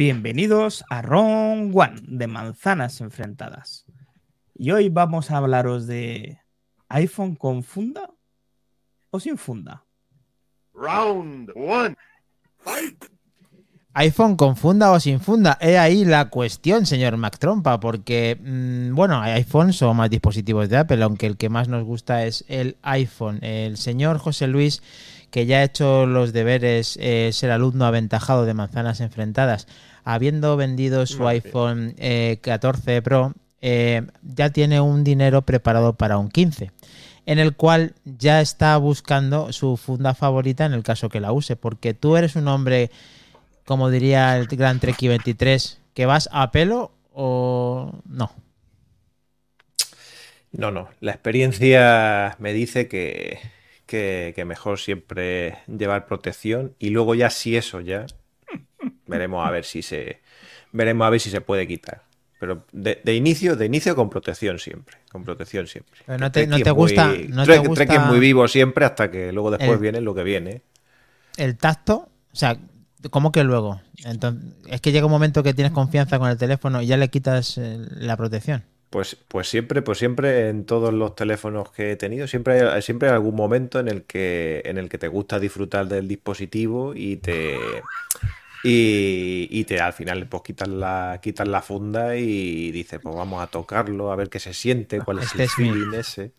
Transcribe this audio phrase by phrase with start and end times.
[0.00, 3.84] Bienvenidos a Ron One de Manzanas Enfrentadas.
[4.54, 6.40] Y hoy vamos a hablaros de
[6.88, 8.08] iPhone con funda
[9.10, 9.84] o sin funda.
[10.72, 11.94] Round one.
[13.92, 15.58] iPhone con funda o sin funda.
[15.60, 20.78] He ahí la cuestión, señor Mac Trompa, porque, mm, bueno, iPhone son más dispositivos de
[20.78, 23.38] Apple, aunque el que más nos gusta es el iPhone.
[23.42, 24.82] El señor José Luis,
[25.30, 29.66] que ya ha hecho los deberes, es el alumno aventajado de Manzanas Enfrentadas,
[30.14, 36.30] habiendo vendido su iPhone eh, 14 Pro, eh, ya tiene un dinero preparado para un
[36.30, 36.70] 15
[37.26, 41.54] en el cual ya está buscando su funda favorita en el caso que la use,
[41.54, 42.90] porque tú eres un hombre,
[43.64, 48.32] como diría el Gran Treki 23, que vas a pelo o no.
[50.50, 50.88] No, no.
[50.98, 53.38] La experiencia me dice que,
[53.86, 58.06] que, que mejor siempre llevar protección y luego ya si eso ya
[59.10, 60.20] veremos a ver si se
[60.72, 62.02] veremos a ver si se puede quitar.
[62.38, 66.00] Pero de, de inicio, de inicio con protección siempre, con protección siempre.
[66.06, 69.10] Pero no te- no te gusta- muy- no te gusta es muy vivo siempre hasta
[69.10, 70.62] que luego después el- viene lo que viene.
[71.36, 72.56] El tacto, o sea,
[73.10, 73.80] ¿cómo que luego?
[74.04, 77.08] Entonces, es que llega un momento que tienes confianza con el teléfono y ya le
[77.08, 78.64] quitas eh, la protección.
[78.88, 83.08] Pues, pues siempre, pues siempre en todos los teléfonos que he tenido, siempre hay, siempre
[83.08, 87.16] hay algún momento en el que, en el que te gusta disfrutar del dispositivo y
[87.18, 87.56] te
[88.62, 93.42] y, y te al final pues quitas la, quitas la funda y dices, pues vamos
[93.42, 96.32] a tocarlo, a ver qué se siente, cuál es Este el es mi- feeling ese.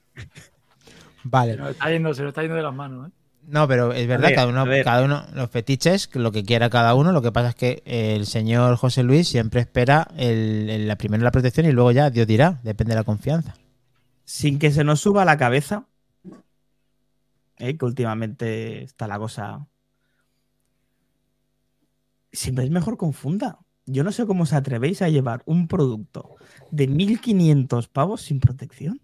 [1.23, 1.55] Vale.
[1.57, 3.11] Se está yendo, se nos está yendo de las manos, ¿eh?
[3.47, 4.83] No, pero es verdad, ver, cada uno, a ver.
[4.83, 8.27] cada uno, los fetiches, lo que quiera cada uno, lo que pasa es que el
[8.27, 12.27] señor José Luis siempre espera el, el- la primera la protección y luego ya Dios
[12.27, 13.55] dirá, depende de la confianza.
[14.25, 15.85] Sin que se nos suba la cabeza.
[17.57, 17.77] ¿eh?
[17.77, 19.65] Que últimamente está la cosa.
[22.31, 23.59] Siempre es mejor con funda.
[23.85, 26.35] Yo no sé cómo os atrevéis a llevar un producto
[26.69, 29.01] de 1500 pavos sin protección.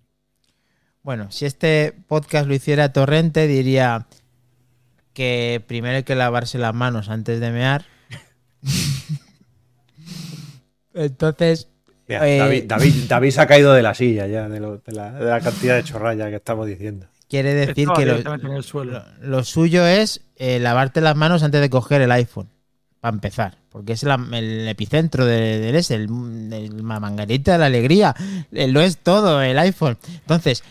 [1.04, 4.08] Bueno, si este podcast lo hiciera Torrente, diría
[5.14, 7.86] que primero hay que lavarse las manos antes de mear.
[10.94, 11.70] Entonces,
[12.08, 14.92] Mira, Eh, David, David, David se ha caído de la silla ya, de, lo- de
[14.94, 17.08] la, de la cantidad de chorralla que estamos diciendo.
[17.30, 18.24] quiere decir que
[19.22, 22.50] lo suyo es eh, lavarte las manos antes de coger el iPhone,
[23.08, 26.04] para empezar, porque es el epicentro de- del es, el,
[26.54, 28.16] el mangarita de la alegría,
[28.52, 29.98] lo es todo el iPhone.
[30.14, 30.64] Entonces,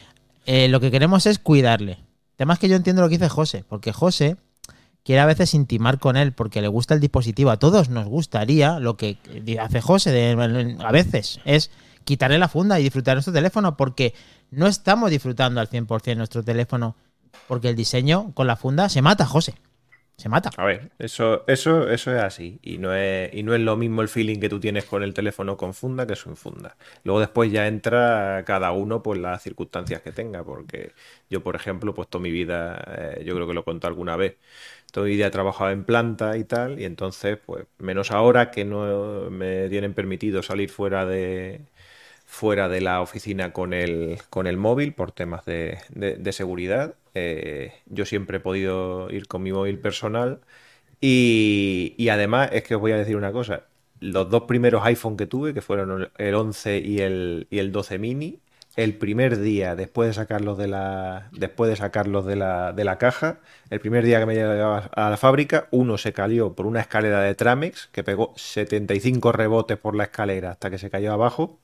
[0.46, 1.98] eh, lo que queremos es cuidarle.
[2.38, 4.36] Además que yo entiendo lo que dice José, porque José
[5.02, 7.50] quiere a veces intimar con él porque le gusta el dispositivo.
[7.50, 9.18] A todos nos gustaría lo que
[9.60, 11.70] hace José de- a veces, es
[12.04, 14.14] quitarle la funda y disfrutar nuestro teléfono porque
[14.50, 16.94] no estamos disfrutando al 100% nuestro teléfono
[17.48, 19.54] porque el diseño con la funda se mata, José.
[20.18, 20.50] Se mata.
[20.56, 22.58] A ver, eso, eso, eso es así.
[22.62, 25.12] Y no es, y no es lo mismo el feeling que tú tienes con el
[25.12, 26.76] teléfono con funda que sin funda.
[27.04, 30.42] Luego después ya entra cada uno por las circunstancias que tenga.
[30.42, 30.92] Porque
[31.28, 34.36] yo, por ejemplo, pues toda mi vida, eh, yo creo que lo contado alguna vez,
[34.90, 36.80] toda mi vida he trabajado en planta y tal.
[36.80, 41.60] Y entonces, pues, menos ahora que no me tienen permitido salir fuera de
[42.26, 46.94] fuera de la oficina con el, con el móvil por temas de, de- seguridad.
[47.14, 50.40] Eh, yo siempre he podido ir con mi móvil personal
[51.00, 53.64] y, y además es que os voy a decir una cosa.
[54.00, 57.72] Los dos primeros iPhone que tuve, que fueron el- el 11 y el, y el
[57.72, 58.40] 12 mini,
[58.76, 62.98] el primer día después de sacarlos de la, después de sacarlos de la, de la
[62.98, 66.80] caja, el primer día que me llegaba a la fábrica, uno se cayó por una
[66.80, 71.58] escalera de Tramex que pegó 75 rebotes por la escalera hasta que se cayó abajo.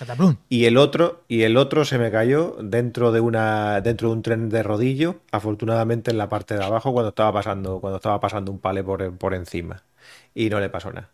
[0.00, 0.36] Cataplum.
[0.48, 4.22] Y el otro, y el otro se me cayó dentro de una, dentro de un
[4.22, 8.50] tren de rodillo, afortunadamente en la parte de abajo, cuando estaba pasando, cuando estaba pasando
[8.50, 9.84] un palé por, por encima.
[10.34, 11.10] Y no le pasó nada.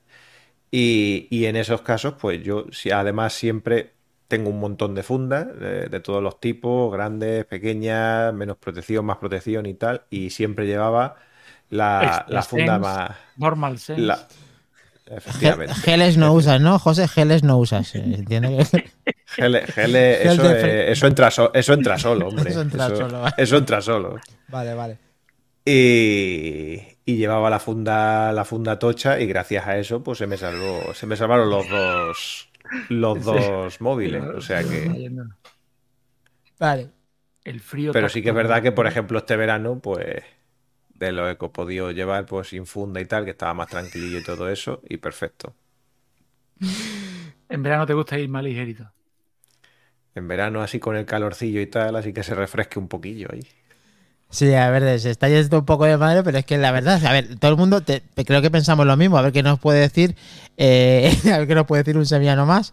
[0.71, 3.93] Y, y en esos casos, pues yo si- además siempre
[4.29, 9.19] tengo un montón de fundas eh, de todos los tipos, grandes, pequeñas, menos protección, más
[9.19, 10.03] protección y tal.
[10.11, 11.17] Y siempre llevaba
[11.71, 13.11] la, la funda Sense, más.
[13.37, 14.03] Normal sense.
[14.07, 14.29] la-
[15.07, 15.75] efectivamente.
[15.75, 16.79] Geles no usas, ¿no?
[16.79, 17.95] José, geles no usas.
[17.95, 18.73] ¿Entiendes?
[19.37, 22.51] Gele- gele, Gel eso, de eh, fre- eso entra so- eso entra solo, hombre.
[22.51, 23.35] Eso entra solo, vale.
[23.39, 24.21] eso entra solo.
[24.49, 24.99] vale, vale.
[25.69, 30.37] Y, y llevaba la funda, la funda tocha, y gracias a eso, pues se me
[30.37, 32.49] salvó, se me salvaron los dos,
[32.89, 33.25] los Sí.
[33.25, 34.23] dos móviles.
[34.23, 35.11] O sea que.
[36.59, 36.89] Vale.
[37.45, 37.93] El frío.
[37.93, 40.23] Pero sí que es verdad que, por ejemplo, este verano, pues
[40.99, 44.19] de lo que he podido llevar, pues sin funda y tal, que estaba más tranquilillo
[44.19, 45.55] y todo eso, y perfecto.
[47.49, 48.91] En verano te gusta ir más ligerito.
[50.17, 53.47] En verano, así con el calorcillo y tal, así que se refresque un poquillo ahí.
[54.29, 57.03] Sí, a ver, se está yendo un poco de madre, pero es que la verdad,
[57.05, 59.59] a ver, todo el mundo te- creo que pensamos lo mismo, a ver qué nos
[59.61, 60.17] puede decir,
[60.57, 62.73] eh, a ver qué nos puede decir un sevillano más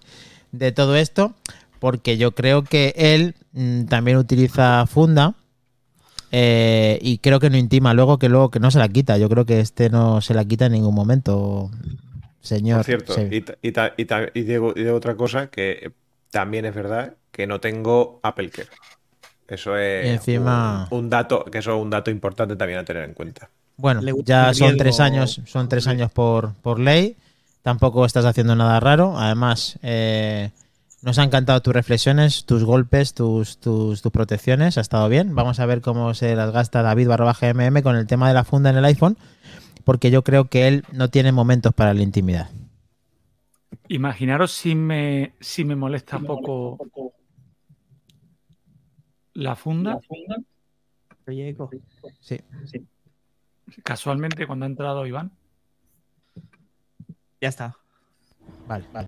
[0.52, 1.36] de todo esto,
[1.80, 5.36] porque yo creo que él mm, también utiliza funda
[6.36, 9.30] eh, y creo que no intima luego que luego que no se la quita, yo
[9.30, 11.70] creo que este no se la quita en ningún momento,
[12.42, 12.78] señor.
[12.80, 13.28] Por cierto, Sí.
[13.32, 15.92] y, ta- y, y, y digo, y digo otra cosa que
[16.32, 18.70] también es verdad que no tengo Apple Care.
[19.48, 23.04] Eso es encima- un, un dato, que eso es un dato importante también a tener
[23.04, 23.50] en cuenta.
[23.78, 27.16] Bueno, ya son tres años, son tres años por, por ley.
[27.62, 29.18] Tampoco estás haciendo nada raro.
[29.18, 30.50] Además, eh,
[31.04, 34.78] nos han encantado tus reflexiones, tus golpes, tus, tus, tus protecciones.
[34.78, 35.36] Ha estado bien.
[35.36, 38.44] Vamos a ver cómo se las gasta David barra GMM con el tema de la
[38.44, 39.18] funda en el iPhone.
[39.84, 42.50] Porque yo creo que él no tiene momentos para la intimidad.
[43.90, 46.78] Imaginaros si me, si me molesta poco
[49.34, 50.00] la funda.
[51.28, 51.70] Oye, Eco,
[52.22, 52.40] Sí.
[53.84, 55.32] Casualmente, cuando ha entrado Iván,
[57.42, 57.76] Ya está.
[58.68, 59.08] Vale, vale.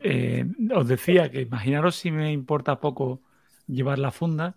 [0.00, 0.44] eh,
[0.78, 3.20] os decía que imaginaros si me importa poco
[3.66, 4.54] llevar la funda,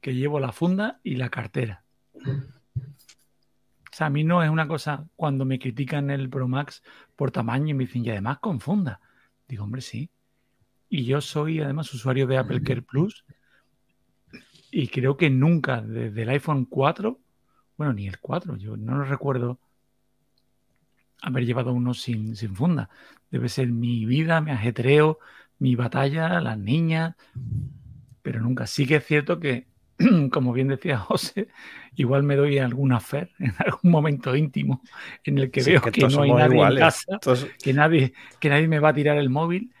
[0.00, 1.84] que llevo la funda y la cartera.
[2.14, 6.82] O sea, a mí no es una cosa cuando me critican el Pro Max
[7.16, 9.00] por tamaño y me dicen, y además con funda.
[9.48, 10.10] Digo, hombre, sí.
[10.88, 13.24] Y yo soy además usuario de Apple Care Plus
[14.70, 17.18] y creo que nunca desde el iPhone 4,
[17.76, 19.58] bueno, ni el 4, yo no lo recuerdo
[21.20, 22.88] haber llevado uno sin, sin funda.
[23.30, 25.18] Debe ser mi vida, mi ajetreo,
[25.58, 27.14] mi batalla, las niñas,
[28.22, 28.66] pero nunca.
[28.66, 29.68] Sí que es cierto que,
[30.32, 31.48] como bien decía José,
[31.94, 34.82] igual me doy alguna fer en algún momento íntimo
[35.24, 36.78] en el que Sí, veo que, no hay nadie iguales.
[36.80, 39.72] en casa, Todos- que nadie, que nadie me va a tirar el móvil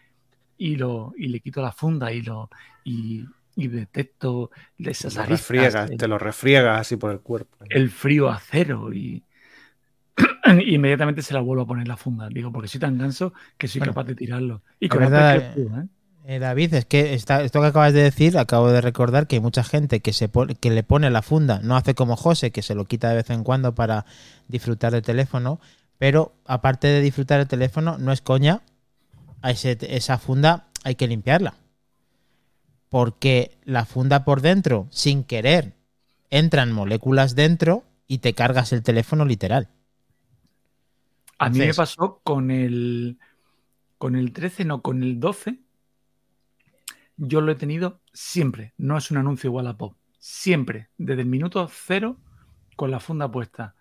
[0.56, 2.50] y lo y le quito la funda y lo
[2.84, 3.24] y,
[3.56, 7.56] y detecto de esas lo aristas, refriegas, el- te lo refriegas así por el cuerpo.
[7.70, 9.24] el frío a cero y
[10.66, 12.28] inmediatamente se la vuelvo a poner la funda.
[12.28, 14.62] Digo, porque soy tan ganso que soy Bueno, capaz de tirarlo.
[14.80, 15.86] Y con verdad, Plus, ¿eh?
[16.26, 19.40] Eh, David, es que está- esto que acabas de decir, acabo de recordar que hay
[19.40, 22.60] mucha gente que, se pone- que le pone la funda, no hace como José, que
[22.60, 24.04] se lo quita de vez en cuando para
[24.46, 25.58] disfrutar del teléfono,
[25.96, 28.60] pero aparte de disfrutar del teléfono, no es coña,
[29.40, 31.54] a ese- esa funda hay que limpiarla.
[32.90, 35.72] Porque la funda por dentro, sin querer,
[36.30, 39.68] entran moléculas dentro y te cargas el teléfono literal.
[41.38, 43.18] A mí me pasó con el
[43.98, 45.60] con el 13, no, con el 12.
[47.16, 48.72] Yo lo he tenido siempre.
[48.76, 49.96] No es un anuncio igual a pop.
[50.20, 52.18] Siempre, desde el minuto cero,
[52.76, 53.74] con la funda puesta.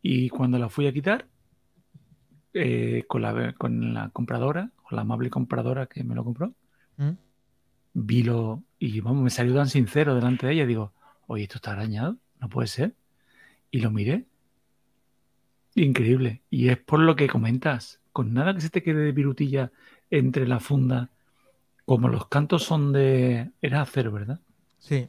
[0.00, 1.28] Y cuando la fui a quitar,
[2.52, 6.54] eh, con, la, con la compradora, con la amable compradora que me lo compró,
[6.96, 7.10] ¿Mm?
[7.94, 8.62] vi lo.
[8.78, 10.66] Y vamos, me salió tan sincero delante de ella.
[10.66, 10.92] Digo,
[11.26, 12.94] oye, esto está arañado, no puede ser.
[13.72, 14.26] Y lo miré.
[15.74, 16.42] Increíble.
[16.50, 18.00] Y es por lo que comentas.
[18.12, 19.72] Con nada que se te quede de virutilla
[20.10, 21.10] entre la funda,
[21.84, 23.50] como los cantos son de.
[23.60, 24.40] Era acero, ¿verdad?
[24.78, 25.08] Sí.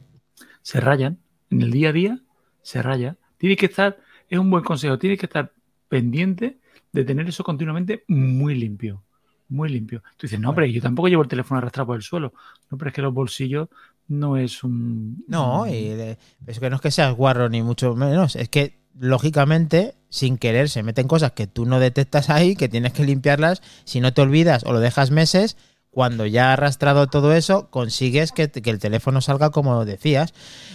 [0.62, 1.18] Se rayan.
[1.50, 2.20] En el día a día
[2.62, 3.16] se raya.
[3.38, 3.98] Tienes que estar.
[4.28, 4.98] Es un buen consejo.
[4.98, 5.52] Tienes que estar
[5.88, 6.58] pendiente
[6.92, 9.02] de tener eso continuamente muy limpio.
[9.48, 10.02] Muy limpio.
[10.16, 12.32] Tú dices, no, pero yo tampoco llevo el teléfono arrastrado por el suelo.
[12.68, 13.68] No, pero es que los bolsillos
[14.08, 15.24] no es un.
[15.28, 18.80] No, y de- es que no es que seas guarro ni mucho menos, es que
[18.98, 23.62] lógicamente, sin querer, se meten cosas que tú no detectas ahí, que tienes que limpiarlas,
[23.84, 25.56] si no te olvidas o lo dejas meses,
[25.96, 30.34] cuando ya ha arrastrado todo eso, consigues que, el teléfono salga como decías.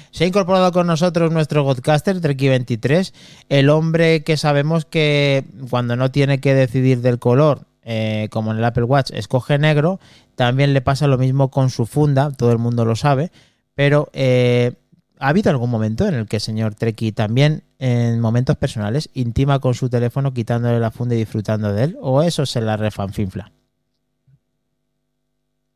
[0.10, 3.14] Se ha incorporado con nosotros nuestro podcaster, Treki23,
[3.50, 8.58] el hombre que sabemos que cuando no tiene que decidir del color, eh, como en
[8.58, 10.00] el Apple Watch, escoge negro,
[10.34, 13.32] también le pasa lo mismo con su funda, todo el mundo lo sabe,
[13.76, 14.74] pero eh,
[15.22, 19.60] ¿ha habido algún momento en el que el señor Treki también, en momentos personales, intima
[19.60, 21.98] con su teléfono quitándole la funda y disfrutando de él?
[22.02, 23.52] ¿O eso se la refanfinfla?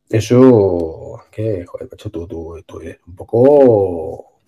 [0.09, 4.39] Eso, que, joder, macho, tú, tú, tú eres un poco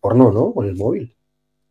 [0.00, 0.52] porno, ¿no?
[0.52, 1.14] Con el móvil.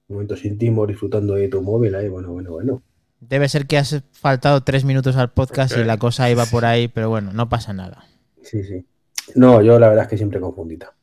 [0.08, 2.82] Momentos íntimos disfrutando de tu móvil ahí, bueno, bueno, bueno.
[3.20, 6.88] Debe ser que has faltado tres minutos al podcast y la cosa iba por ahí,
[6.88, 8.06] pero bueno, no pasa nada.
[8.42, 8.86] Sí, sí.
[9.36, 10.96] No, yo la verdad es que siempre confundita.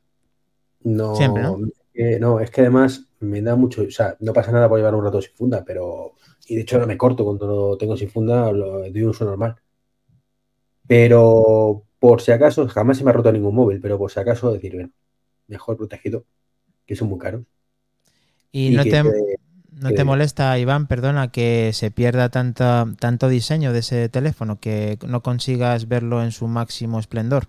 [0.85, 1.59] No, Siempre, ¿no?
[1.95, 4.95] eh, no, es que además me da mucho, o sea, no pasa nada por llevar
[4.95, 6.15] un rato sin funda, pero,
[6.47, 9.25] y de hecho no me corto cuando lo tengo sin funda, lo doy un uso
[9.25, 9.57] normal.
[10.87, 14.53] Pero por si acaso, jamás se me ha roto ningún móvil, pero por si acaso
[14.53, 14.91] decir, bueno,
[15.49, 16.25] mejor protegido,
[16.87, 17.43] que son muy caros.
[18.53, 19.03] Y, no te,
[19.73, 24.99] no te molesta, Iván, perdona, que se pierda tanta, tanto diseño de ese teléfono, que
[25.07, 27.49] no consigas verlo en su máximo esplendor.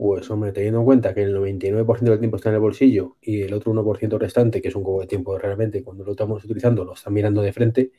[0.00, 3.42] Pues hombre, teniendo en cuenta que el 99% del tiempo está en el bolsillo y
[3.42, 6.86] el otro 1% restante, que es un poco de tiempo realmente, cuando lo estamos utilizando,
[6.86, 7.92] lo están mirando de frente,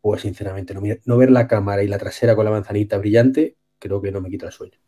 [0.00, 4.10] pues sinceramente no, ver la cámara y la trasera con la manzanita brillante, creo que
[4.10, 4.78] no me quita el sueño.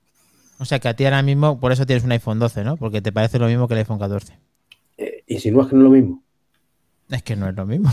[0.58, 2.78] O sea que a ti ahora mismo, por eso tienes un iPhone 12, ¿no?
[2.78, 4.38] Porque te parece lo mismo que el iPhone 14.
[4.96, 6.22] Eh, ¿Insinúas que no es lo mismo?
[7.10, 7.92] Es que no es lo mismo.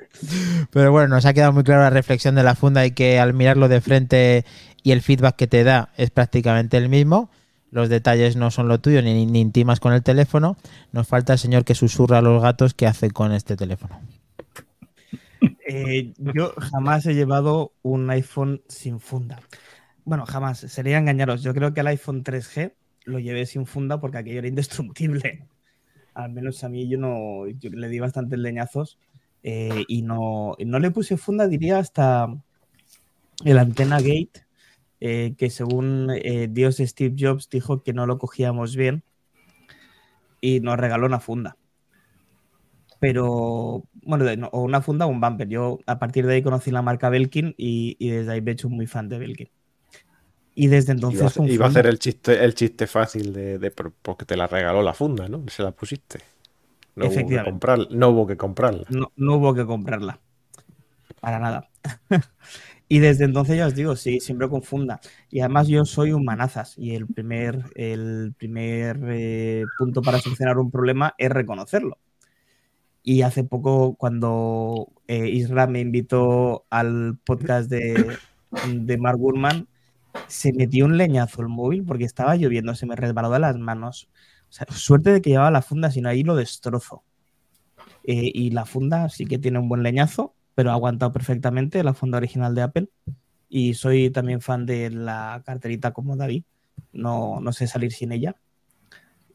[0.70, 3.34] Pero bueno, nos ha quedado muy clara la reflexión de la funda y que al
[3.34, 4.46] mirarlo de frente
[4.82, 7.28] y el feedback que te da es prácticamente el mismo.
[7.74, 10.56] Los detalles no son lo tuyo ni, ni intimas con el teléfono.
[10.92, 14.00] Nos falta el señor que susurra a los gatos que hace con este teléfono.
[15.66, 19.40] Eh, yo jamás he llevado un iPhone sin funda.
[20.04, 20.60] Bueno, jamás.
[20.60, 21.42] Sería engañaros.
[21.42, 22.74] Yo creo que el iPhone 3G
[23.06, 25.48] lo llevé sin funda porque aquello era indestructible.
[26.14, 29.00] Al menos a mí yo no le di bastantes leñazos
[29.42, 32.28] eh, y no, no le puse funda, diría, hasta
[33.44, 34.43] el Antena Gate,
[35.04, 39.04] eh, que según eh, Dios Steve Jobs dijo que no lo cogíamos bien
[40.40, 41.56] y nos regaló una funda
[43.00, 45.48] pero bueno, de- no, o una funda o un bumper.
[45.48, 48.54] Yo a partir de ahí conocí la marca Belkin y, y desde ahí me he
[48.54, 49.48] hecho muy fan de Belkin.
[50.54, 53.92] Y desde entonces Iba, iba a hacer el chiste, el chiste fácil de, de- por-
[53.92, 55.44] porque te la regaló la funda, ¿no?
[55.48, 56.20] Se la pusiste.
[56.96, 58.88] No hubo que, comprar, no hubo que comprarla.
[58.88, 60.20] no, no hubo que comprarla.
[61.20, 61.70] Para nada.
[62.94, 65.00] y desde entonces ya os digo, sí, siempre con funda.
[65.28, 70.58] Y además yo soy un manazas y el primer, el primer eh, punto para solucionar
[70.58, 71.98] un problema es reconocerlo.
[73.02, 78.16] Y hace poco, cuando eh, Isra me invitó al podcast de,
[78.72, 79.66] de Mark Gurman,
[80.28, 84.08] se metió un leñazo el móvil porque estaba lloviendo, se me resbaló de las manos.
[84.48, 87.02] O sea, suerte de que llevaba la funda, si no ahí lo destrozo.
[88.04, 91.94] Eh, y la funda sí que tiene un buen leñazo, pero ha aguantado perfectamente la
[91.94, 92.88] funda original de Apple.
[93.48, 96.44] Y soy también fan de la carterita como David.
[96.92, 98.36] No, no sé salir sin ella.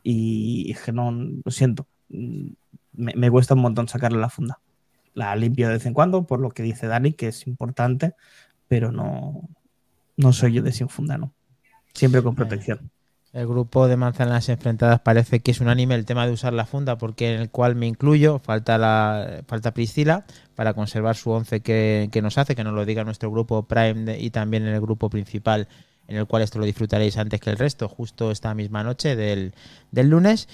[0.04, 1.88] Y es que no, lo siento.
[2.10, 2.50] Mm,
[2.94, 4.60] Me, me cuesta un montón sacarle la funda.
[5.14, 8.16] La limpio de vez en cuando, por lo que dice Dani, que es importante,
[8.68, 9.50] pero no,
[10.18, 11.34] no soy yo de sin funda, no.
[11.94, 12.92] Siempre con protección.
[13.32, 16.98] El grupo de manzanas enfrentadas parece que es unánime el tema de usar la funda,
[16.98, 22.10] porque en el cual me incluyo, falta la falta Priscila para conservar su once que,
[22.12, 25.12] que nos hace, que nos lo diga nuestro grupo Prime y también en el grupo
[25.12, 25.68] principal,
[26.08, 29.54] en el cual esto lo disfrutaréis antes que el resto, justo esta misma noche del,
[29.92, 30.48] del lunes.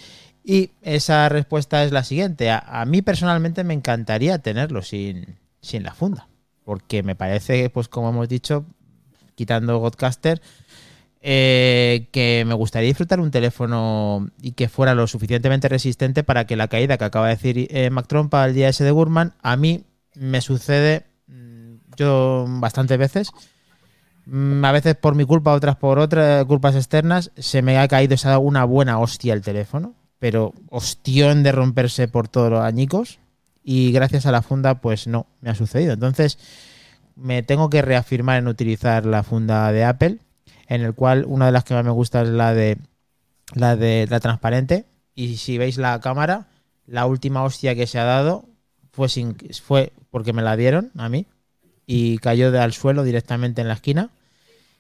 [0.44, 2.52] Y esa respuesta es la siguiente.
[2.52, 6.28] A, a mí personalmente me encantaría tenerlo sin, sin la funda,
[6.66, 8.66] porque me parece, pues como hemos dicho,
[9.36, 10.42] quitando Godcaster,
[11.28, 16.56] eh, que me gustaría disfrutar un teléfono y que fuera lo suficientemente resistente para que
[16.56, 19.58] la caída que acaba de decir eh, Mac Trompa el día ese de Gurman, a
[19.58, 23.32] mí me sucede mm, yo bastantes veces.
[24.28, 28.16] Mm, A veces por mi culpa, otras por otras culpas externas, se me ha caído,
[28.24, 33.18] dado una buena hostia el teléfono, pero hostión de romperse por todos los añicos.
[33.64, 35.94] Y gracias a la funda, pues no, me ha sucedido.
[35.94, 36.38] Entonces,
[37.16, 40.20] me tengo que reafirmar en utilizar la funda de Apple
[40.68, 42.78] en el cual una de las que más me gusta es la de
[43.54, 44.86] la de la transparente.
[45.14, 46.48] Y si veis la cámara
[46.88, 48.46] la última hostia que se ha dado
[48.92, 51.26] fue sin fue porque me la dieron a mí
[51.86, 54.10] y cayó al suelo directamente en la esquina.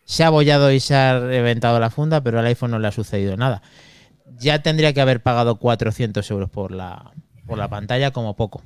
[0.05, 2.91] Se ha abollado y se ha reventado la funda pero al iPhone no le ha
[2.91, 3.61] sucedido nada.
[4.39, 7.11] Ya tendría que haber pagado 400 euros por la
[7.45, 8.63] por la pantalla como poco.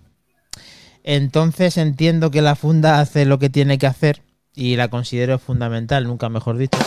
[1.04, 4.22] Entonces entiendo que la funda hace lo que tiene que hacer
[4.60, 6.78] y la considero fundamental, nunca mejor dicho.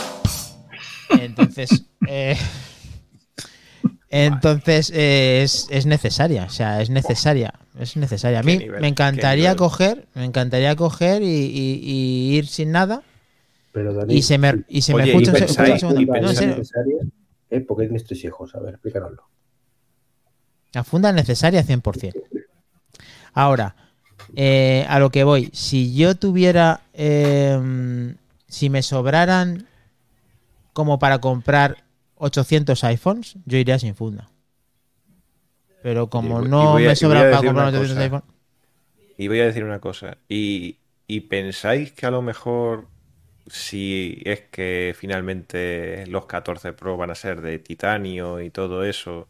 [1.09, 2.37] Entonces, eh,
[4.09, 8.39] entonces eh, es, es necesaria, o sea, es necesaria, es necesaria.
[8.39, 13.01] A mí me encantaría coger, me encantaría coger y, y- y ir sin nada
[13.71, 16.01] Pero Dani, y se me, y se me escucha y pensáis- escucha un segundo.
[16.01, 16.95] y No, en pensáis- serio, necesaria,
[17.49, 17.59] ¿eh?
[17.61, 18.53] porque tienes tres hijos.
[18.53, 19.23] A ver, explícanoslo.
[20.73, 22.13] La funda es necesaria 100%.
[23.33, 23.75] Ahora,
[24.35, 25.49] eh, a lo que voy.
[25.53, 26.81] Si yo tuviera.
[26.93, 28.15] eh,
[28.47, 29.67] si me sobraran
[30.73, 31.83] como para comprar
[32.15, 34.29] 800 iPhones, yo iría sin funda.
[35.83, 38.03] Pero como Y- no a- me sobra para comprar una 800 cosa.
[38.05, 38.23] iPhones.
[39.17, 40.17] Y voy a decir una cosa.
[40.27, 42.87] Y, y pensáis que a lo mejor,
[43.47, 49.27] si es que finalmente los 14 Pro van a ser de titanio y todo eso,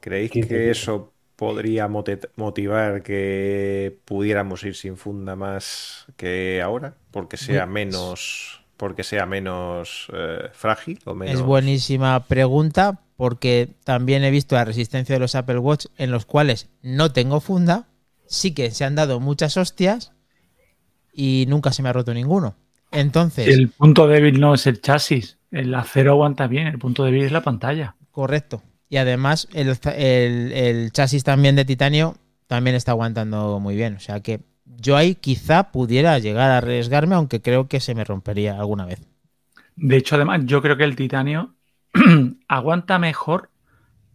[0.00, 6.96] ¿creéis 15 que eso podría motivar que pudiéramos ir sin funda más que ahora?
[7.10, 11.36] Porque sea Muy- menos, porque sea menos eh, frágil o menos.
[11.36, 16.26] Es buenísima pregunta porque también he visto la resistencia de los Apple Watch en los
[16.26, 17.88] cuales no tengo funda,
[18.26, 20.12] sí que se han dado muchas hostias
[21.14, 22.54] y nunca se me ha roto ninguno.
[22.92, 25.38] Entonces, El punto débil no es el chasis.
[25.50, 27.94] El acero aguanta bien, el punto débil es la pantalla.
[28.10, 28.62] correcto.
[28.90, 32.16] Y además, el, el- el chasis también de titanio
[32.48, 33.96] también está aguantando muy bien.
[33.96, 38.04] O sea que yo ahí quizá pudiera llegar a arriesgarme, aunque creo que se me
[38.04, 39.00] rompería alguna vez.
[39.74, 41.56] De hecho, además, yo creo que el titanio
[42.48, 43.50] aguanta mejor,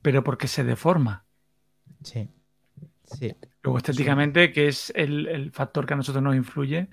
[0.02, 1.26] pero porque se deforma.
[2.04, 2.30] Sí.
[3.04, 3.36] Sí.
[3.64, 6.88] Luego, estéticamente, que es el, el factor que a nosotros nos influye,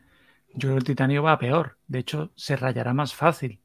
[0.55, 1.79] yo creo que el titanio va peor.
[1.87, 3.61] De hecho, se rayará más fácil.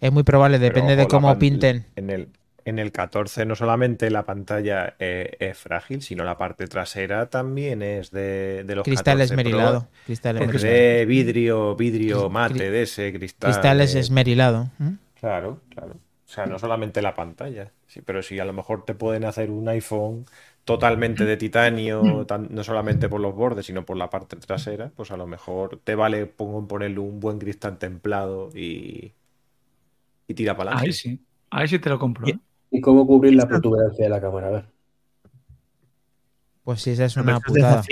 [0.00, 1.86] Es muy probable, depende de ojo, cómo pinten.
[1.96, 2.28] En el,
[2.68, 7.82] en el 14 no solamente la pantalla eh, es frágil, sino la parte trasera también
[7.82, 9.50] es de, de los Cristal 14 Pro.
[9.52, 9.88] esmerilado.
[10.04, 10.64] Cristal Es esmerilado.
[10.64, 13.50] de vidrio, vidrio Cri- mate de ese cristal.
[13.50, 14.70] Cristal es eh, esmerilado.
[14.78, 14.94] ¿Mm?
[15.14, 15.94] Claro, claro.
[15.94, 19.50] O sea, no solamente la pantalla, sí, pero si a lo mejor te pueden hacer
[19.50, 20.26] un iPhone
[20.64, 25.10] totalmente de titanio, tan- no solamente por los bordes, sino por la parte trasera, pues
[25.10, 29.14] a lo mejor te vale pongo, ponerle un buen cristal templado y,
[30.26, 30.90] y tira para adelante.
[30.90, 31.26] Ahí sí.
[31.50, 32.26] Ahí sí te lo compro.
[32.28, 32.38] ¿eh?
[32.70, 34.48] ¿Y cómo cubrir la protuberancia de la cámara?
[34.48, 34.64] A ver.
[36.64, 37.82] Pues sí, esa es una putada.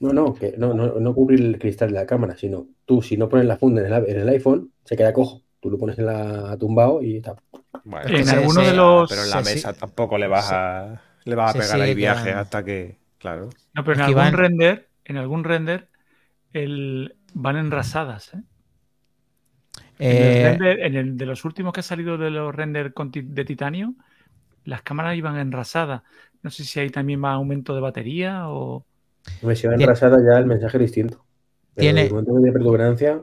[0.00, 3.16] No, no, que no, no, no cubrir el cristal de la cámara, sino tú, si
[3.16, 5.42] no pones la funda en el, en el iPhone, se queda cojo.
[5.60, 7.34] Tú lo pones en la tumbado y está.
[7.82, 9.08] Bueno, En alguno de los.
[9.10, 12.40] pero en la mesa tampoco le vas a le vas a pegar viajes quedando.
[12.42, 13.48] hasta que, claro.
[13.74, 15.88] No, pero en Aquí algún van- render, en algún render,
[16.52, 18.34] el, van enrasadas.
[18.34, 18.42] ¿eh?
[19.98, 22.92] En, el Eh, render- en el de los últimos que ha salido de los render
[22.94, 23.94] de titanio,
[24.64, 26.02] las cámaras iban enrasadas.
[26.42, 28.84] No sé si ahí también va aumento de batería o.
[29.42, 31.24] Me si va enrasada ya el mensaje es distinto.
[31.74, 33.22] Pero Tiene- en el momento tiene protuberancia,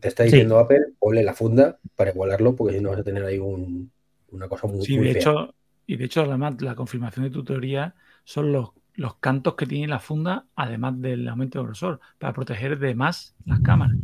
[0.00, 3.24] te está diciendo Apple, ponle la funda para igualarlo, porque si no vas a tener
[3.24, 3.90] ahí un-
[4.30, 5.20] una cosa muy, Sí, muy de fea.
[5.22, 5.54] hecho,
[5.86, 9.86] y de hecho, además, la confirmación de tu teoría son los, los cantos que tiene
[9.88, 13.96] la funda, además del aumento de grosor, para proteger de más las cámaras.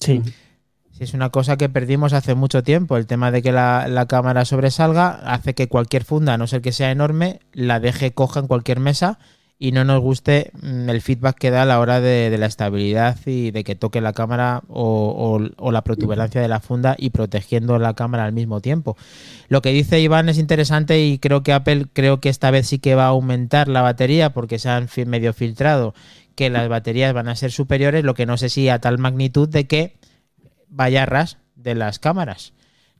[0.00, 0.22] Sí.
[0.92, 2.96] Sí, es una cosa que perdimos hace mucho tiempo.
[2.96, 6.62] El tema de que la, la cámara sobresalga hace que cualquier funda, a no ser
[6.62, 9.18] que sea enorme, la deje coja en cualquier mesa
[9.62, 12.46] y no nos guste mm, el feedback que da a la hora de, de la
[12.46, 16.96] estabilidad y de que toque la cámara o, o- o la protuberancia de la funda
[16.98, 18.96] y protegiendo la cámara al mismo tiempo.
[19.48, 22.78] Lo que dice Iván es interesante y creo que Apple creo que esta vez sí
[22.78, 25.94] que va a aumentar la batería porque se han medio filtrado
[26.34, 29.46] que las baterías van a ser superiores, lo que no sé si a tal magnitud
[29.48, 29.94] de que
[30.70, 32.52] vaya a ras de las cámaras.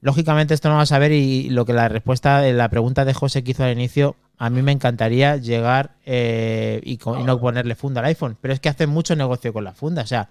[0.03, 3.43] Lógicamente esto no va a saber y lo que la respuesta, la pregunta de José
[3.45, 7.75] que hizo al inicio, a mí me encantaría llegar eh, y, co- y no ponerle
[7.75, 10.29] funda al iPhone, pero es que hace mucho negocio con la funda, o sea,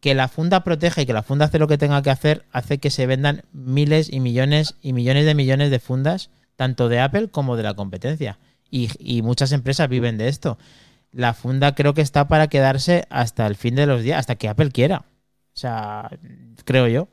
[0.00, 2.78] que la funda protege y que la funda hace lo que tenga que hacer, hace
[2.78, 7.28] que se vendan miles y millones y millones de millones de fundas, tanto de Apple
[7.30, 8.38] como de la competencia.
[8.70, 10.58] Y muchas empresas viven de esto.
[11.12, 14.48] La funda creo que está para quedarse hasta el fin de los días, hasta que
[14.48, 15.04] Apple quiera.
[15.54, 16.10] O sea,
[16.64, 17.08] creo yo.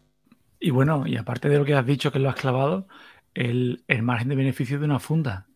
[0.60, 2.88] Y bueno, y aparte de lo que has dicho que lo has clavado,
[3.34, 5.47] el, el margen de beneficio de una funda.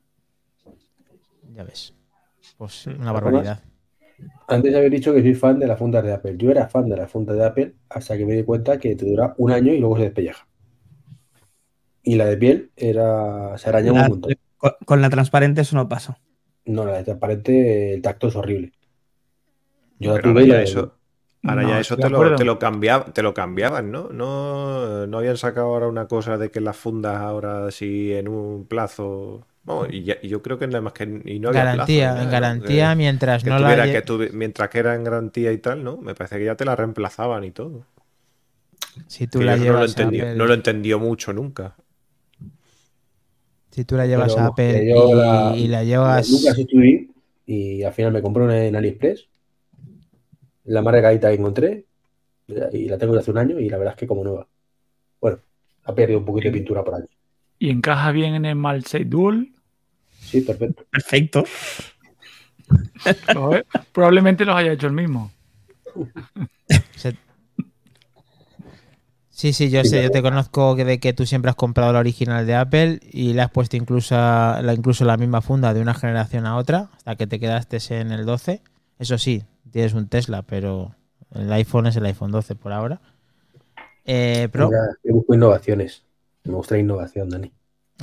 [1.55, 1.93] Ya ves.
[2.57, 3.63] Pues una barbaridad.
[4.47, 6.35] Antes había dicho que soy fan de las fundas de Apple.
[6.37, 9.05] Yo era fan de las fundas de Apple hasta que me di cuenta que te
[9.05, 10.47] dura un año y luego se despelleja.
[12.03, 14.37] Y la de piel era se arañaba La- un montón.
[14.57, 16.19] con, con la transparente eso no pasa.
[16.65, 18.71] No, la de transparente, el tacto es horrible.
[19.99, 20.97] Yo la Pero tuve y la eso,
[21.45, 24.10] ahora No, ya eso te lo, te, lo cambiaba- te lo cambiaban, ¿no?
[24.10, 25.05] ¿no?
[25.08, 29.45] No habían sacado ahora una cosa de que las fundas ahora sí en un plazo...
[29.63, 31.21] Vamos, y, ya- y yo creo que nada más que...
[31.25, 34.31] Y no había garantía, plazo, en garantía Que- mientras que no la tuviera que tuvi-
[34.34, 35.97] mientras que era en garantía y tal, ¿no?
[35.97, 37.86] Me parece que ya te la reemplazaban y todo.
[39.08, 41.31] si tú Que la yo no lo, llevas a entendió, Apple, no lo entendió mucho
[41.34, 41.75] nunca.
[43.71, 47.12] si tú la llevas Pero a Apple y, la- y la llevas Nunca sustituí
[47.45, 49.29] y al final me compré una en AliExpress.
[50.65, 51.86] La más regadita que encontré
[52.47, 54.47] y la tengo de hace un año y la verdad es que como nueva.
[55.21, 55.39] Bueno,
[55.86, 57.04] ha perdido un poquito de pintura por ahí.
[57.60, 59.49] Y encaja bien en el Malsei Dual.
[60.19, 60.84] Sí, perfecto.
[60.91, 61.43] Perfecto.
[63.34, 65.32] Lo- Probablemente los haya hecho el mismo.
[69.30, 71.91] Sí, sí, yo Sí, sé, yo te conozco que de que tú siempre has comprado
[71.91, 75.82] la original de Apple y le has puesto incluso la, incluso la misma funda de
[75.82, 78.62] una generación a otra hasta que te quedaste en el 12.
[78.97, 79.43] Eso sí,
[79.75, 80.95] tienes un Tesla, pero
[81.33, 83.01] el iPhone es el iPhone 12 por ahora.
[84.05, 86.05] Eh, Pro, Ahora, yo busco innovaciones.
[86.45, 87.51] Me gusta la innovación, Dani.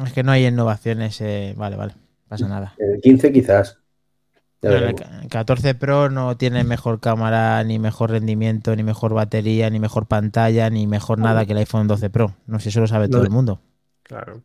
[0.05, 1.19] es que no hay innovaciones.
[1.23, 1.95] eh, vale, vale,
[2.29, 2.75] pasa nada.
[2.77, 3.79] El 15 quizás.
[4.61, 5.01] Pero el veremos.
[5.01, 10.05] ca- 14 Pro no tiene mejor cámara, ni mejor rendimiento, ni mejor batería, ni mejor
[10.07, 12.35] pantalla, ni mejor nada que el iPhone 12 Pro.
[12.47, 13.63] No sé, eso lo sabe todo el mundo.
[14.03, 14.43] Claro.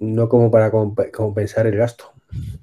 [0.00, 2.10] No como para comp- compensar el gasto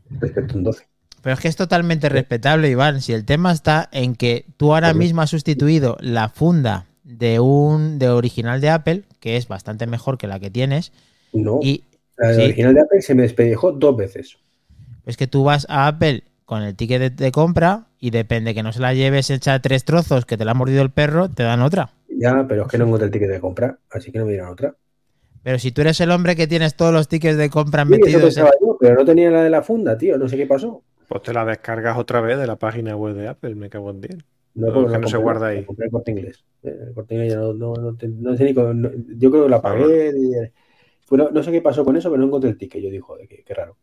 [0.09, 0.87] respecto a un 12.
[1.25, 3.01] Pero es que es totalmente respetable, Iván.
[3.01, 7.97] Si el tema está en que tú ahora mismo has sustituido la funda de un
[7.97, 10.91] de original de Apple, que es bastante mejor que la que tienes,
[11.33, 11.81] No, y
[12.15, 12.41] la sí.
[12.43, 14.37] original de Apple se me despellejó dos veces.
[15.07, 18.61] es que tú vas a Apple con el ticket de, de compra y depende que
[18.61, 21.41] no se la lleves hecha tres trozos que te la ha mordido el perro, te
[21.41, 21.89] dan otra.
[22.07, 24.49] Ya, pero es que no encontré el ticket de compra, así que no me dieron
[24.49, 24.75] otra.
[25.41, 27.99] Pero si tú eres el hombre que tienes todos los tickets de compra Sí, eso
[28.01, 30.17] metidos en- pensaba yo, pero no tenía la de la funda, tío.
[30.17, 30.83] No sé qué pasó.
[31.07, 34.01] Pues te la descargas otra vez de la página web de Apple, me cago en
[34.01, 34.17] 10.
[34.53, 35.63] No, porque no se guarda ahí.
[35.65, 36.45] Compré el corte inglés.
[36.63, 39.49] Eh, El corte inglés ya no, no, no, no sé ni no- yo creo que
[39.49, 40.11] la pagué.
[40.15, 40.31] y-
[41.05, 42.81] fue- no, no sé qué pasó con eso, pero no encontré el ticket.
[42.83, 43.77] Yo dije, joder, qué, qué raro.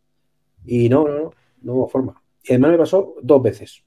[0.66, 1.30] Y no, no, no,
[1.62, 2.22] no hubo forma.
[2.44, 3.84] Y además me pasó dos veces.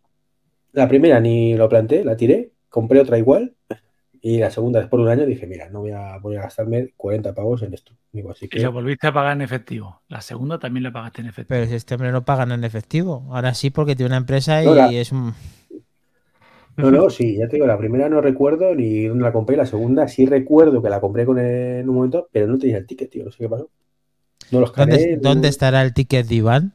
[0.74, 3.56] La primera ni lo planteé, la tiré, compré otra igual.
[4.28, 6.96] Y la segunda, después de un año, dije, mira, no voy a, voy a gastarme
[6.98, 7.94] 40 pavos en esto.
[8.12, 10.02] Digo, así Y que la volviste a pagar en efectivo.
[10.08, 11.50] La segunda también la pagaste en efectivo.
[11.50, 13.28] Pero si este hombre no pagan en efectivo.
[13.30, 15.36] Ahora sí, porque tiene una empresa y No, la- es un.
[16.76, 19.68] No, no, sí, ya te digo, la primera no recuerdo ni dónde la compré, la
[19.68, 22.88] segunda sí recuerdo que la compré con el- en un momento, pero no tenía el
[22.88, 23.70] ticket, tío, no sé qué pasó.
[24.50, 26.74] No los ¿Dónde, no- dónde estará el ticket de Iván?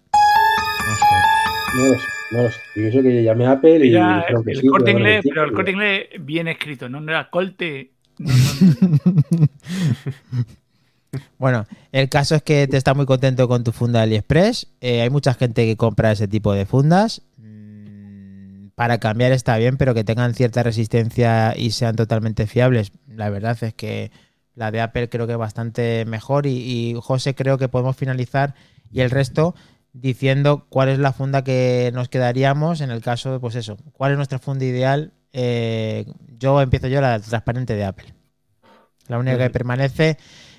[1.76, 2.60] No lo sé, no lo sé.
[2.76, 5.44] Y eso que llamé a Apple y Era dijeron que el sí, corte inglés, pero
[5.44, 7.92] el corte inglés bien escrito, no, no era corte.
[8.18, 9.46] no, no, no.
[11.38, 14.68] Bueno, el caso es que te está muy contento con tu funda de AliExpress.
[14.80, 17.22] Eh, hay mucha gente que compra ese tipo de fundas.
[17.36, 22.92] Mm, Para cambiar está bien, pero que tengan cierta resistencia y sean totalmente fiables.
[23.08, 24.10] La verdad es que
[24.54, 26.46] la de Apple creo que es bastante mejor.
[26.46, 28.54] Y, y, José, creo que podemos finalizar
[28.92, 29.54] y el resto
[29.92, 34.12] diciendo cuál es la funda que nos quedaríamos en el caso de, pues eso, cuál
[34.12, 35.12] es nuestra funda ideal.
[35.32, 36.06] Eh,
[36.38, 38.14] yo empiezo yo la transparente de Apple.
[39.08, 40.16] La única que permanece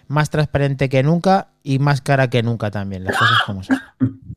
[0.08, 3.78] más transparente que nunca y más cara que nunca también, las cosas como son.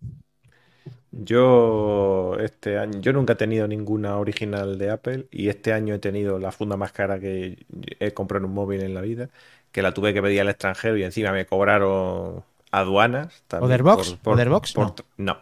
[1.17, 5.99] Yo este año, yo nunca he tenido ninguna original de Apple y este año he
[6.01, 7.65] tenido la funda más cara que
[8.01, 9.31] he comprado en un móvil en la vida,
[9.71, 12.43] que la tuve que pedir al extranjero y encima me cobraron
[12.79, 13.43] aduanas.
[13.49, 14.11] también ¿Otherbox?
[14.11, 14.73] por- por- ¿Otherbox?
[14.73, 15.39] por- no.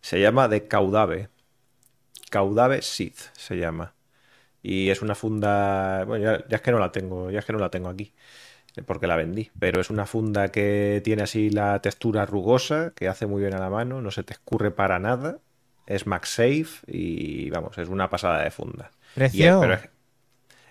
[0.00, 1.28] Se llama de Caudave.
[2.30, 3.94] Caudave Sith se llama.
[4.62, 7.52] Y es una funda, bueno, ya, ya es que no la tengo, ya es que
[7.52, 8.12] no la tengo aquí
[8.86, 13.26] porque la vendí, pero es una funda que tiene así la textura rugosa, que hace
[13.26, 15.38] muy bien a la mano, no se te escurre para nada,
[15.86, 18.90] es MagSafe y vamos, es una pasada de funda.
[19.08, 19.58] Es, Precio.
[19.60, 19.88] pero es,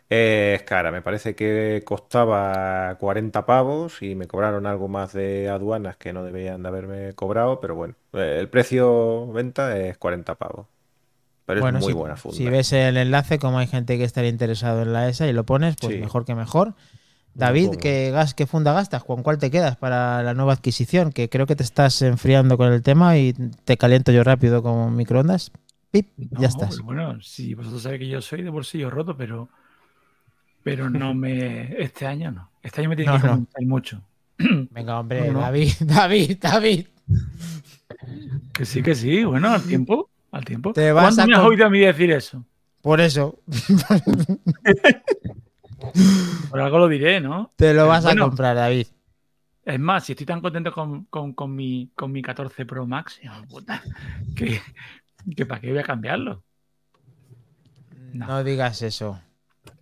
[0.10, 5.98] es cara, me parece que costaba 40 pavos y me cobraron algo más de aduanas
[5.98, 10.68] que no deberían de haberme cobrado, pero bueno, eh, el precio venta es 40 pavos.
[11.46, 12.38] Pero bueno, es muy si, buena funda.
[12.38, 15.46] si ves el enlace, como hay gente que estaría interesado en la ESA y lo
[15.46, 16.00] pones, pues Sí.
[16.02, 16.76] mejor que mejor.
[17.34, 17.76] David.
[17.82, 19.04] ¿qué, gas, ¿qué funda gastas?
[19.04, 21.12] ¿Con cuál te quedas para la nueva adquisición?
[21.12, 23.34] Que creo que te estás enfriando con el tema y
[23.66, 25.52] te caliento yo rápido con microondas.
[25.92, 26.82] Pip, No, ya estás.
[26.82, 29.50] Bueno, sí, vosotros sabéis que yo soy de bolsillo roto, pero
[30.68, 32.52] pero no me este año no.
[32.62, 33.34] Este año me tiene No, que no.
[33.34, 34.02] comentar mucho.
[34.72, 35.40] Venga, hombre, No.
[35.40, 36.88] David, David, David.
[38.54, 40.74] Que sí, que sí, bueno, al tiempo, al tiempo.
[40.74, 42.44] Te vas ¿Cuándo a me has oído a mí decir eso?
[42.82, 43.40] Por eso,
[46.50, 47.52] Por algo lo diré, ¿no?
[47.56, 48.26] te lo vas Bueno.
[48.26, 48.88] a comprar, David.
[49.64, 53.20] Es más, si estoy tan contento con, con- con mi, con mi 14 Pro Max,
[53.50, 53.82] puta,
[54.36, 54.60] que,
[55.36, 56.44] que para qué voy a cambiarlo.
[58.14, 58.28] No.
[58.28, 58.44] No.
[58.44, 59.20] digas eso.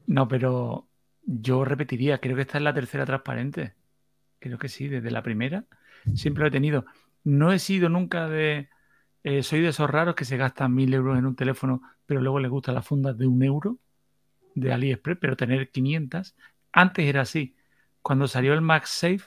[0.08, 0.88] No, pero
[1.24, 3.74] yo repetiría, creo que esta es la tercera transparente.
[4.40, 5.66] Creo que sí, desde la primera.
[6.16, 6.86] Siempre lo he tenido.
[7.24, 8.70] No he sido nunca de...
[9.24, 12.40] eh, soy de esos raros que se gastan mil euros en un teléfono, pero luego
[12.40, 13.80] les gustan las fundas de un euro
[14.56, 16.36] de AliExpress, pero tener 500.
[16.74, 17.56] Antes era así.
[18.02, 19.22] Cuando salió el MagSafe,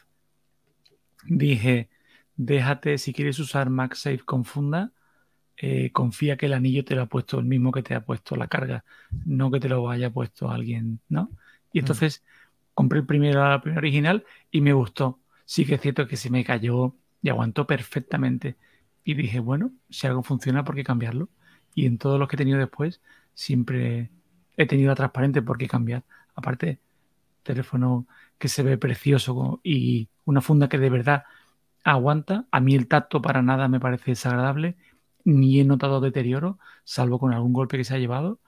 [1.24, 1.90] dije,
[2.36, 4.92] déjate, si quieres usar MagSafe con funda,
[5.60, 8.36] eh, confía que el anillo te lo ha puesto el mismo que te ha puesto
[8.36, 8.84] la carga,
[9.24, 11.30] no que te lo haya puesto alguien, ¿no?
[11.72, 12.22] Y entonces
[12.74, 15.18] compré el primero, la primera original y me gustó.
[15.44, 18.56] Sí que es cierto que se me cayó y aguantó perfectamente.
[19.04, 21.28] Y dije, bueno, si algo funciona, ¿por qué cambiarlo?
[21.74, 23.00] Y en todos los que he tenido después,
[23.34, 24.10] siempre
[24.56, 26.04] he tenido la transparente, ¿por qué cambiar?
[26.34, 26.78] Aparte,
[27.42, 28.06] teléfono
[28.38, 31.24] que se ve precioso y una funda que de verdad
[31.84, 32.46] aguanta.
[32.50, 34.76] A mí el tacto para nada me parece desagradable,
[35.24, 38.40] ni he notado deterioro, salvo con algún golpe que se ha llevado,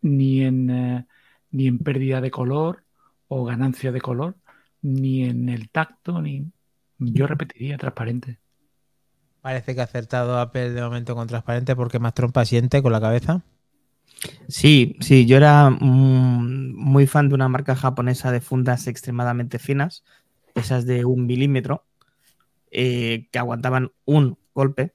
[0.00, 1.06] ni en, eh,
[1.50, 2.84] ni en pérdida de color
[3.28, 4.36] o ganancia de color,
[4.82, 6.46] ni en el tacto, ni...
[6.98, 8.38] Yo repetiría transparente.
[9.40, 13.00] Parece que ha acertado Apple de momento con transparente porque más trompa siente con la
[13.00, 13.42] cabeza.
[14.46, 20.04] Sí, sí, yo era mm, muy fan de una marca japonesa de fundas extremadamente finas,
[20.54, 21.84] esas de un milímetro,
[22.70, 24.94] eh, que aguantaban un golpe,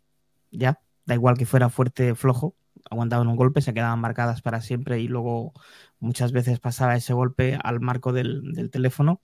[0.51, 2.55] ya, Da igual que fuera fuerte o flojo,
[2.91, 5.53] aguantaban un golpe, se quedaban marcadas para siempre y luego
[5.99, 9.21] muchas veces pasaba ese golpe al marco del, del teléfono.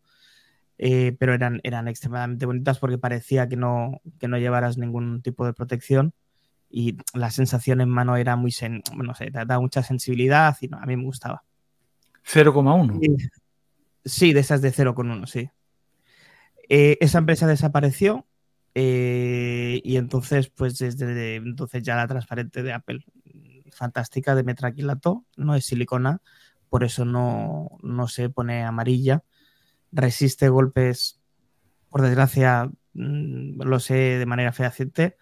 [0.80, 5.46] Eh, pero eran, eran extremadamente bonitas porque parecía que no, que no llevaras ningún tipo
[5.46, 6.13] de protección
[6.69, 10.67] y la sensación en mano era muy, sen no sé, te daba mucha sensibilidad y
[10.69, 11.43] no, a mí me gustaba.
[12.26, 13.00] 0,1.
[13.00, 13.30] Sí,
[14.06, 15.50] Sí, de esas de 0,1, sí.
[16.67, 18.26] Eh, esa empresa desapareció
[18.75, 23.05] eh, y entonces, pues desde entonces ya la transparente de Apple,
[23.71, 26.21] fantástica, de metraquilato, no es silicona,
[26.69, 29.23] por eso no, no se pone amarilla,
[29.91, 31.19] resiste golpes,
[31.89, 35.17] por desgracia, mm, lo sé de manera fehaciente,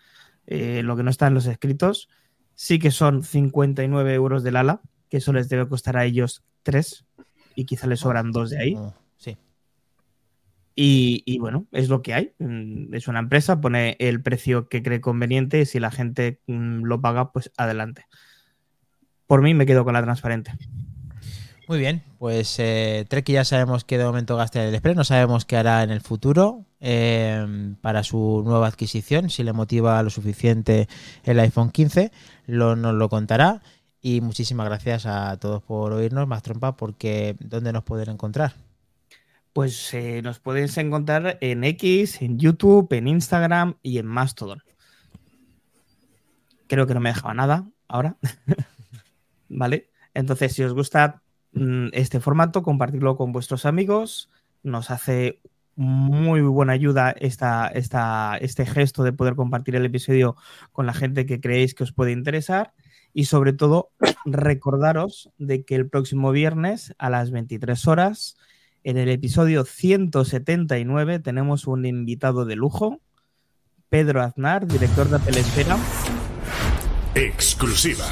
[0.48, 2.10] eh, lo que no está en los escritos,
[2.56, 7.06] sí que son 59 euros del ala, que eso les debe costar a ellos 3
[7.56, 8.78] y quizá les sobran 2 de ahí.
[10.76, 12.34] Y, bueno, es lo que hay.
[12.40, 16.84] Mm, Es una empresa, pone el precio que cree conveniente y si la gente mm,
[16.84, 18.06] lo paga, pues adelante.
[19.28, 20.52] Por mí me quedo con la transparente.
[21.68, 25.46] Muy bien, pues eh, Treki ya sabemos que de momento gasta el Express, no sabemos
[25.46, 30.90] qué hará en el futuro eh, para su nueva adquisición, si le motiva lo suficiente
[31.24, 32.12] el iPhone 15,
[32.48, 33.62] lo, nos lo contará.
[34.02, 38.56] Y muchísimas gracias a todos por oírnos, más trompa, porque ¿dónde nos pueden encontrar?
[39.54, 44.64] Pues eh, nos podéis encontrar en X, en YouTube, en Instagram y en Mastodon.
[46.68, 48.16] Creo que no me dejaba nada ahora.
[49.50, 49.90] ¿Vale?
[50.14, 54.30] Entonces, si os gusta mm, este formato, compartirlo con vuestros amigos.
[54.64, 55.42] Nos hace
[55.76, 60.36] muy buena ayuda esta, esta, este gesto de poder compartir el episodio
[60.72, 62.74] con la gente que creéis que os puede interesar.
[63.14, 63.90] Y sobre todo,
[64.26, 68.38] recordaros de que el próximo viernes a las 23 horas,
[68.84, 73.00] en el episodio 179, tenemos un invitado de lujo,
[73.90, 75.78] Pedro Aznar, director de Apple Esfera.
[77.14, 78.06] Exclusiva.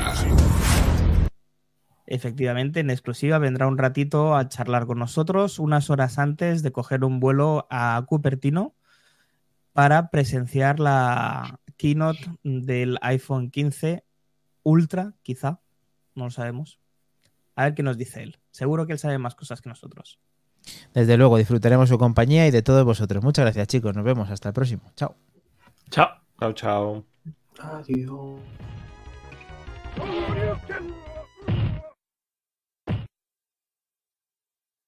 [2.05, 7.03] Efectivamente, en exclusiva vendrá un ratito a charlar con nosotros unas horas antes de coger
[7.03, 8.75] un vuelo a Cupertino
[9.73, 14.03] para presenciar la keynote del iPhone 15
[14.63, 15.61] Ultra, quizá,
[16.15, 16.79] no lo sabemos.
[17.55, 18.39] A ver qué nos dice él.
[18.51, 20.19] Seguro que él sabe más cosas que nosotros.
[20.93, 23.23] Desde luego, disfrutaremos su compañía y de todos vosotros.
[23.23, 23.95] Muchas gracias, chicos.
[23.95, 24.29] Nos vemos.
[24.29, 24.83] Hasta el próximo.
[24.95, 25.15] Chao.
[25.89, 26.09] Chao.
[26.39, 27.05] Chao, chao.
[27.59, 28.39] Adiós.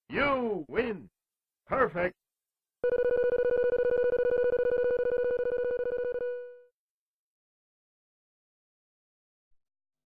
[0.10, 1.10] You win.
[1.68, 2.16] Perfect.